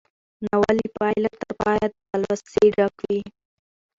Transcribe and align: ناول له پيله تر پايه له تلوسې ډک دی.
ناول 0.45 0.75
له 0.81 0.87
پيله 0.95 1.31
تر 1.41 1.49
پايه 1.59 1.85
له 1.91 1.99
تلوسې 2.09 2.63
ډک 2.77 2.95
دی. 3.07 3.19